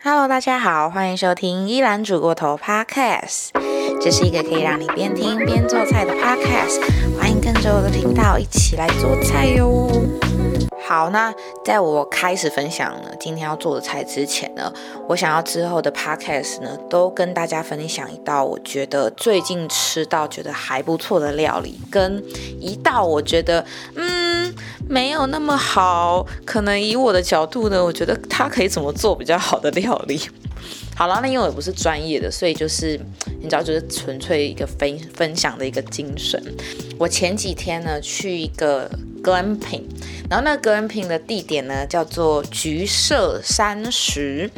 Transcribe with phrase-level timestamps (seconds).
[0.00, 3.48] Hello，大家好，欢迎收听依兰煮过头 Podcast。
[4.00, 6.80] 这是一个可以让你边听边做菜的 Podcast，
[7.18, 9.90] 欢迎跟着我的频道一起来做菜哟。
[10.86, 11.34] 好，那
[11.64, 14.72] 在我开始分享呢今天要做的菜之前呢，
[15.08, 22.22] 我想要之后的 Podcast 呢，都跟大家分享一道我觉得最近吃到觉得还不错的料理，跟
[22.60, 23.62] 一道我觉得
[23.96, 24.27] 嗯
[24.88, 30.20] 没有那么好，可能以我的角度呢，我觉得它可以怎么做比较好的料理。
[30.96, 32.98] 好了，那因为我不是专业的，所以就是
[33.40, 36.42] 你知道，就是纯粹一个分分享的一个精神。
[36.98, 38.90] 我前几天呢去一个
[39.22, 39.82] glamping，
[40.28, 44.50] 然后那个 glamping 的地点呢叫做橘色山石。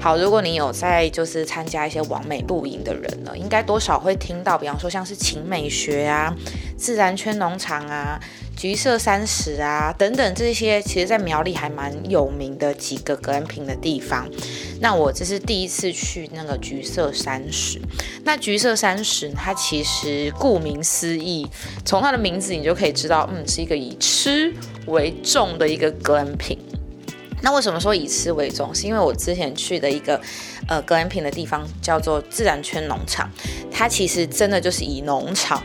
[0.00, 6.34] 好，如果你有在就是参加一些完美露营的人呢，应该多少会听到，比方说像是晴美学啊、
[6.76, 8.20] 自然圈农场啊。
[8.56, 14.28] 橘色山石啊，等等这些，其实在苗栗还蛮有名的几个格兰平的地方。
[14.80, 17.80] 那我这是第一次去那个橘色山石。
[18.24, 21.46] 那橘色山石，它其实顾名思义，
[21.84, 24.52] 从它的名字你就可以知道，嗯，是一个以吃
[24.86, 26.58] 为重的一个格兰平。
[27.42, 28.74] 那为什么说以吃为重？
[28.74, 30.20] 是因为我之前去的一个
[30.66, 33.30] 呃格兰平的地方叫做自然圈农场，
[33.70, 35.62] 它其实真的就是以农场。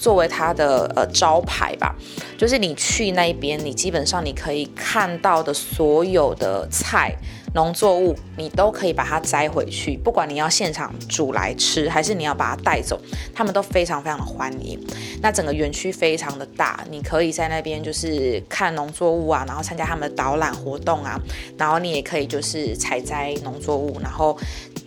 [0.00, 1.92] 作为它的呃招牌吧，
[2.38, 7.12] 就是你去那边，你基本上你可以看到的所有的菜。
[7.54, 13.00] 农作物你都可以把它摘回去，不管你要现场煮来吃，还是你要把它带走，
[13.34, 14.78] 他们都非常非常的欢迎。
[15.20, 21.18] 那整个园区非常的大，你可以在那边就是看农作物啊，然后参加他们的导览活动啊，
[21.56, 24.36] 然后你也可以就是采摘农作物，然后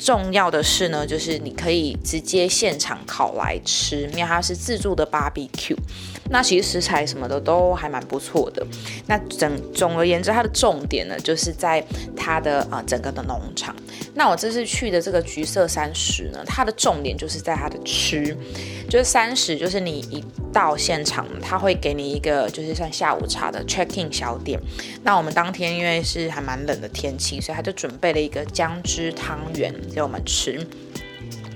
[0.04, 5.78] 重要的是呢，就是你可以直接现场烤来吃，因为它是自助的 barbecue。
[6.32, 8.66] 那其实食材什么的都还蛮不错的。
[9.06, 11.86] 那整总而言之，它的重点呢，就是在
[12.18, 13.76] 它的啊整个的农场。
[14.14, 18.36] 那我这次去的这个橘色山石呢，它的重点就是在它的吃，
[18.90, 24.60] 就是三十，就是你一到现场，他会给你一个就是像下午茶的 checking 小点。
[25.04, 30.60] 那我们当天因为是还蛮冷的天气，所以他就准备了一个姜汁汤圆给我们吃。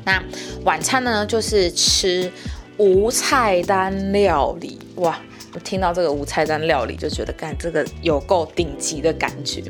[0.06, 0.24] 那
[0.64, 2.32] 晚餐呢，就是吃。
[2.78, 5.18] 无菜单料理哇！
[5.56, 9.64] 我听到这个无菜单料理就觉得，干这个有够顶级的感觉。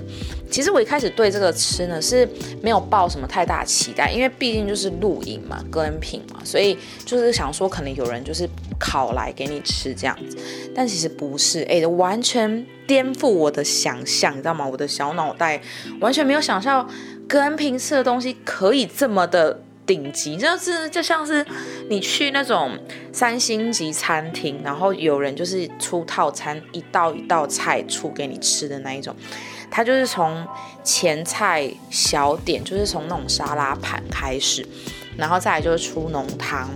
[0.49, 2.27] 其实我一开始对这个吃呢是
[2.59, 6.75] 没有抱什么太大期待，因为毕竟就是露营嘛，个人品嘛，所以
[7.05, 10.35] 就是想说可能有人就是烤来给你吃这样子。
[10.73, 14.67] 但其实不是，哎，完全颠覆我的想象，你知道吗？
[14.67, 15.61] 我的小脑袋
[15.99, 16.89] 完全没有想象
[17.27, 19.61] 个人品吃的东西可以这么的。
[19.85, 21.45] 顶级就是就像是
[21.89, 22.77] 你去那种
[23.13, 29.15] 三星级餐厅，然后有人就是出套餐，一道一道菜出给你吃的那一种。
[29.69, 30.45] 它就是从
[30.83, 34.65] 前菜小点，就是从那种沙拉盘开始，
[35.17, 36.69] 然后再来就是出浓汤，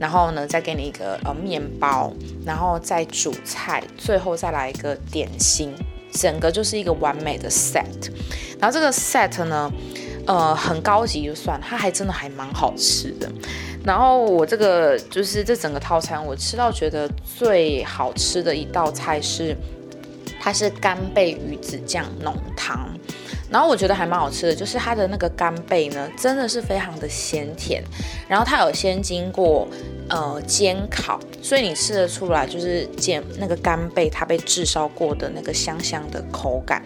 [0.00, 2.12] 然后呢再给你一个呃面包，
[2.44, 5.72] 然后再主菜，最后再来一个点心，
[6.12, 8.10] 整个就是一个完美的 set。
[8.58, 9.70] 然后这个 set 呢。
[10.26, 13.30] 呃，很高级就算，它还真的还蛮好吃的。
[13.84, 19.56] 然后我这个就是这整个套餐，我吃到觉得最好吃的一道菜是，
[20.40, 22.88] 它是干贝鱼子酱浓汤。
[23.50, 27.82] 然后我觉得还蛮好吃的，就是它的那个干贝呢，真的是非常的鲜甜。
[28.28, 29.68] 然后它有先经过。
[30.08, 36.80] 呃，煎烤，所以你吃得出来，就是煎那个干贝，它被炙烧过的那个香香的口感，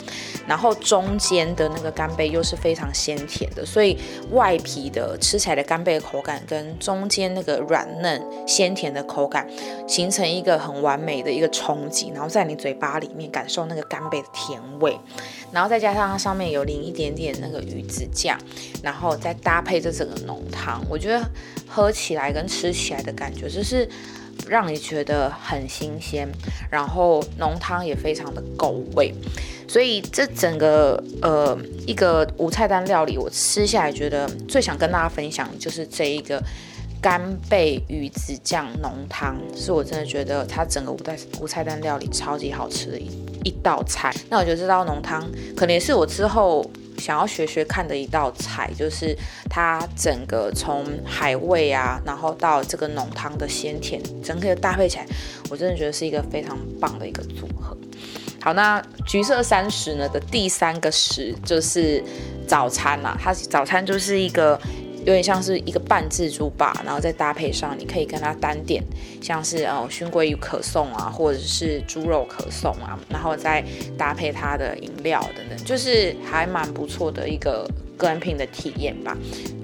[0.46, 3.98] 然后中间的那个干贝又是非常鲜甜的，所以
[4.30, 9.46] 外皮的吃起来的干贝的口感跟中间那个软嫩鲜甜的口感，
[9.86, 14.98] 形成一个很完美的一个冲击，然后在你嘴巴里面感受那个干贝的甜味，
[15.52, 18.38] 然后再加上它上面有淋一点点那个鱼子酱，
[18.82, 21.24] 然后再搭配这整个浓汤，我觉得。
[21.72, 23.88] 喝起来跟吃起来的感觉，就是
[24.48, 26.28] 让你觉得很新鲜，
[26.68, 29.14] 然后浓汤也非常的够味，
[29.68, 31.56] 所以这整个呃
[31.86, 36.42] 一个无菜单料理，我吃下来觉得最想跟大家分享就是这一个
[37.00, 43.10] 干贝鱼子酱浓汤，是我真的觉得它整个无菜无菜单料理超级好吃的一
[43.44, 44.14] 一道菜。
[44.28, 46.68] 那我觉得这道浓汤可能也是我之后。
[46.98, 49.16] 想要学学看的一道菜，就是
[49.48, 55.06] 它整个从海味啊，然后到这个浓汤的鲜甜，整个搭配起来，
[55.48, 57.74] 我真的觉得是一个非常棒的一个组合。
[58.42, 62.04] 好，那橘色三十呢的第三个十就是
[62.46, 64.60] 早餐啦，它早餐就是一个。
[65.00, 68.82] 有点像是一个半自助吧，然后再搭配上，你可以跟它单点，
[69.22, 73.64] 像是呃熏鲑鱼可颂啊，或者是猪肉可颂啊，然后再
[73.96, 79.16] 搭配它的饮料等等，就是还蛮不错的一个个人品的体验吧。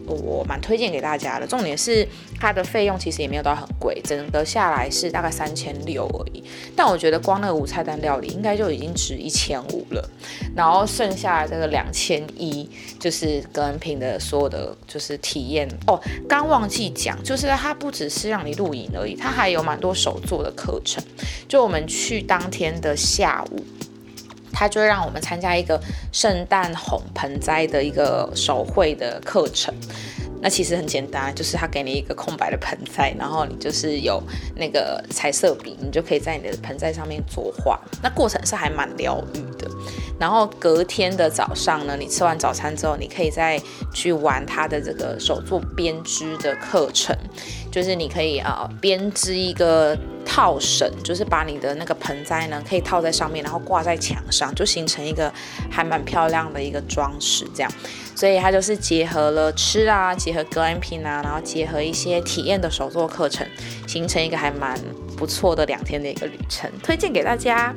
[0.06, 2.06] 我蛮推荐给大家的，重点是
[2.38, 6.42] 它的费用其实也没有到很贵，整个下来是大概三千六而已。
[6.74, 10.10] 但我觉得光那个五菜单料理应该就已经值一千五了，
[10.54, 12.68] 然后剩下这个两千一
[12.98, 16.00] 就是跟品的所有的就是体验哦。
[16.28, 21.02] 刚忘记讲，就是它不只是让你露营而已，它还有蛮多手做的课程。
[21.48, 23.64] 就我们去当天的下午。
[24.58, 25.78] 他就会让我们参加一个
[26.10, 29.74] 圣诞红盆栽的一个手绘的课程。
[30.40, 34.22] 那其实很简单，就是他给你一个空白的盆栽，然后你就是有
[34.54, 37.78] 那个彩色笔，你就可以在你的盆栽上面作画。
[38.02, 39.68] 那过程是还蛮疗愈的。
[40.18, 43.60] 然后隔天的早上呢，你吃完早餐之后，你可以再
[43.92, 47.16] 去玩他的这个手作编织的课程，
[47.76, 49.94] 就是你可以啊编织一个。
[50.28, 55.32] 套绳就是把你的那个盆栽呢，可以套在上面，然后挂在墙上，就形成一个
[55.70, 57.46] 还蛮漂亮的一个装饰。
[57.54, 57.72] 这样，
[58.16, 63.46] 所以它就是结合了吃啊，结合格兰品啊，然后结合一些体验的手作课程，
[63.86, 64.76] 形成一个还蛮
[65.16, 67.72] 不错的两天的一个旅程，推荐给大家。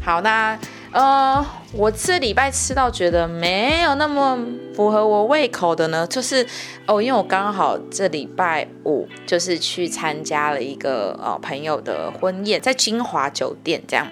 [0.00, 0.56] 好，那。
[0.92, 4.36] 呃，我这礼拜吃到觉得没有那么
[4.74, 6.44] 符合我胃口的呢，就是
[6.84, 14.08] 哦，因为我刚好这礼拜五就是去参加了一个呃朋友的婚宴，在金华酒店这样，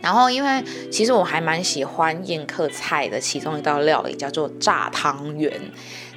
[0.00, 5.52] 然后因为其实我还蛮喜欢宴客菜的，其中一道料理叫做炸汤圆。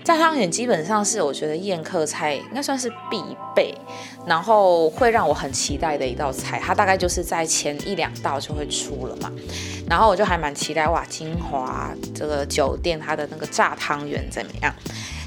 [0.03, 3.23] 炸汤圆基本上是我觉得宴客菜应该算是必
[3.55, 3.73] 备，
[4.25, 6.59] 然后会让我很期待的一道菜。
[6.61, 9.31] 它大概就是在前一两道就会出了嘛，
[9.89, 14.73] 然后我就还蛮期待哇，金华这个酒店它的那个炸汤圆怎么样？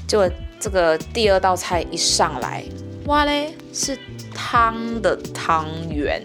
[0.07, 0.29] 就
[0.59, 2.63] 这个第二道菜一上来，
[3.07, 3.97] 哇嘞，是
[4.33, 6.23] 汤的汤圆，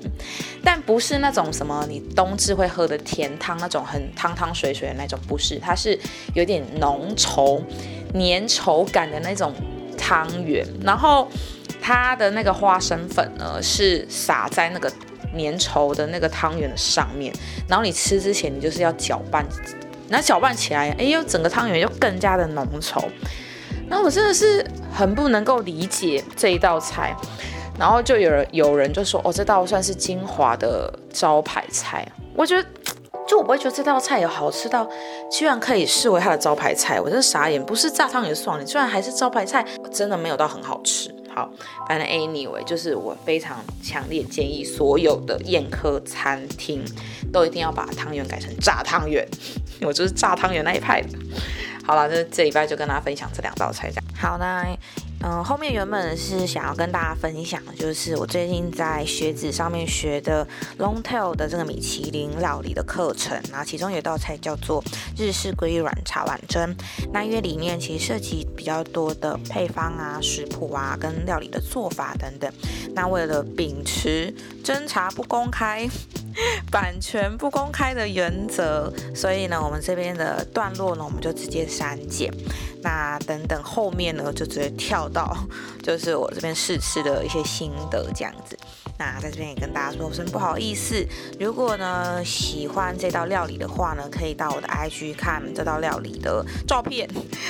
[0.62, 5.98] 但不是那种什么你冬至会喝的甜汤那种很汤汤水水的那种，不是，它是
[6.34, 7.62] 有点浓稠。
[8.14, 9.52] 粘稠感的那种
[9.96, 11.28] 汤圆，然后
[11.80, 14.90] 它的那个花生粉呢是撒在那个
[15.36, 17.32] 粘稠的那个汤圆的上面，
[17.66, 19.46] 然后你吃之前你就是要搅拌，
[20.08, 23.04] 那搅拌起来，哎呦，整个汤圆就更加的浓稠。
[23.88, 27.16] 那我真的是很不能够理解这一道菜，
[27.78, 32.68] 然后就有人有人就说，哦，这道算是金华的招牌菜，我觉得。
[33.32, 34.86] 就我不会觉得这道菜有好吃到，
[35.30, 37.64] 居然可以视为它的招牌菜，我真是傻眼。
[37.64, 41.10] 不是炸汤圆算了，居然还是招牌菜，真的没有到很好吃。
[41.34, 41.50] 好，
[41.88, 46.84] 反正 anyway，就是我非常强烈建议所有的宴客餐厅
[47.32, 49.26] 都一定要把汤圆改成炸汤圆，
[49.80, 51.08] 我就是炸汤圆那一派的。
[51.86, 54.04] 好了，这这礼拜就跟大家分享这两道菜，这样。
[54.14, 54.62] 好，那。
[55.24, 60.44] 嗯，后面原本是想要跟大家分享，就是我最近在学子上面学的
[60.78, 64.82] Long Tail 的这个米其林料理的课程，然后其中有一道菜叫做
[65.16, 66.74] 日式鲑鱼卵茶碗蒸。
[67.12, 72.52] 那因为里面其实涉及比较多的配方啊、食谱啊、跟料理的做法等等。
[72.92, 74.34] 那为了秉持
[74.64, 75.88] 侦查不公开、
[76.70, 82.32] 版权不公开的原则，所以呢，我们这边的段落呢，我们就直接删减。
[82.82, 85.36] 那等等后面呢，就直接跳到
[85.82, 88.58] 就是我这边试吃的一些心得这样子。
[88.98, 91.04] 那在这边也跟大家说声不好意思。
[91.38, 97.08] 如果呢喜欢这道料理的话呢，可以到我的 IG 看这道料理的照片。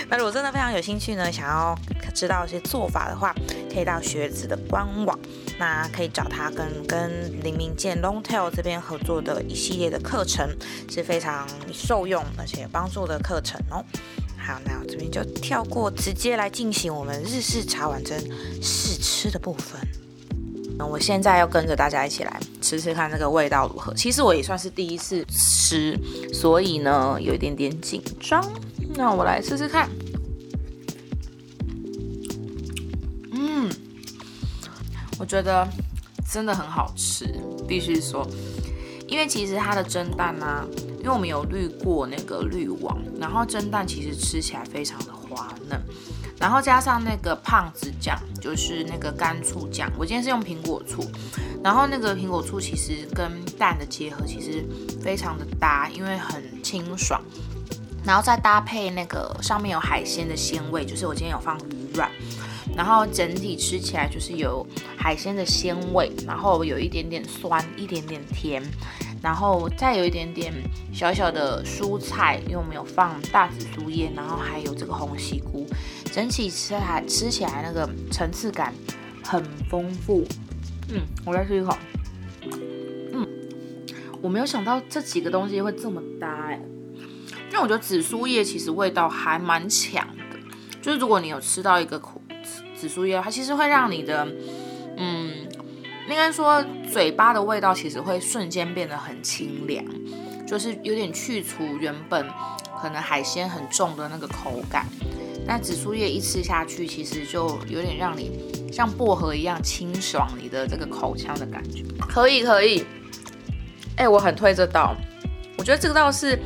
[0.09, 1.75] 那如果真的非常有兴趣呢，想要
[2.15, 3.35] 知道一些做法的话，
[3.73, 5.19] 可以到学子的官网，
[5.59, 10.49] 那可以找他跟跟林明健 Longtail 这边合作的一系列的课程，
[10.91, 13.83] 是非常受用而且有帮助的课程哦。
[14.37, 18.19] 好，那我这边就跳过，直接来进行我们日式茶碗蒸
[18.61, 19.81] 试吃的部分。
[20.77, 23.95] 那我现在要跟着大家一起来吃吃看，这个味道如何？
[23.95, 25.97] 其实我也算是第一次吃，
[26.33, 28.45] 所以呢有一点点紧张。
[28.95, 29.89] 那我来试试看。
[35.19, 35.69] 我觉得
[36.31, 37.27] 真的很好吃，
[37.67, 38.27] 必须说，
[39.09, 40.67] 因为其实它的蒸蛋呢。
[41.03, 45.77] 因为我们有滤过那个滤网，然后蒸蛋其实吃起来非常的滑嫩，
[46.39, 51.05] 然后加上那个胖子酱，就是那个干醋酱，我今天是用苹果醋，
[51.61, 54.65] 然后那个苹果醋其实跟蛋的结合其实
[55.03, 57.21] 非常的搭，因为很清爽，
[58.05, 62.09] 然后再搭配那个上面有海鲜的鲜味，就是我今天有放鱼软，
[62.77, 64.67] 然后整体吃起来就是有
[64.97, 68.63] 海鲜的鲜味，然后有一点点酸，一点点甜。
[69.23, 70.53] 然后再有一点点
[70.93, 75.65] 小小的蔬菜，因为我们有放大紫苏叶，然后还有这个红西菇，
[76.13, 78.75] 整体吃还吃起来那个层次感
[79.23, 79.41] 很
[79.71, 80.27] 丰富。
[80.89, 81.79] 嗯，我再吃一口。
[83.13, 83.29] 嗯，
[84.21, 86.61] 我没有想到这几个东西会这么搭哎，
[87.49, 90.37] 因为我觉得紫苏叶其实味道还蛮强的，
[90.83, 92.21] 就是如果你有吃到一个苦
[92.83, 94.27] 紫苏叶，它其实会让你的，
[94.97, 95.47] 嗯，
[96.09, 96.61] 应该说
[96.91, 99.85] 嘴巴的味道其实会瞬间变得很清凉，
[100.45, 102.29] 就是有点去除原本
[102.81, 104.85] 可能海鲜很重的那个口感。
[105.47, 108.33] 那紫苏叶一吃下去，其实就有点让你
[108.73, 111.85] 像薄荷一样清爽你的这个口腔的感觉。
[112.09, 112.85] 可以可以，
[113.97, 114.97] 哎，我很推这道，
[115.57, 116.37] 我觉得这个道是。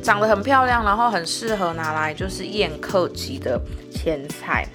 [0.00, 4.66] 长得很漂亮，然后很适合拿来就是宴客级的前菜，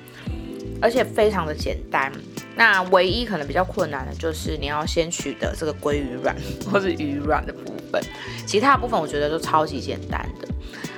[0.83, 2.11] 而且非常的简单。
[2.57, 6.35] 那唯一可能比较困难的就是你要先取得这个鲑鱼卵
[6.69, 8.03] 或是鱼卵的部分，
[8.45, 10.47] 其他部分我觉得都超级简单的。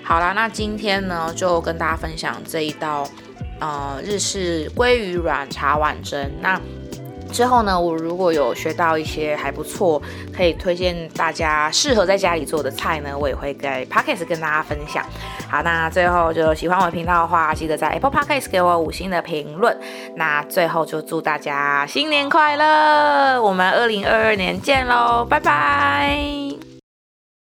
[0.03, 3.07] 好啦，那今天呢就跟大家分享这一道
[3.59, 6.29] 呃日式鲑鱼卵茶碗蒸。
[6.41, 6.59] 那
[7.31, 10.01] 之后呢，我如果有学到一些还不错，
[10.35, 15.05] 可以推荐大家适合在家里做的菜呢，我也会在 Podcast 跟大家分享。
[15.49, 19.77] 好，那最后就喜欢我的频道的话，记得在 Apple Podcast 给我五星的评论。
[20.15, 26.64] 那最后就祝大家新年快乐，我们二零二二年见喽，拜拜。